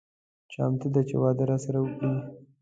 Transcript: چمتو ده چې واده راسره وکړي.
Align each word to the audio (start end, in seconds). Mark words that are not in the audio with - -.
چمتو 0.51 0.87
ده 0.93 1.01
چې 1.07 1.15
واده 1.21 1.43
راسره 1.51 1.79
وکړي. 1.81 2.13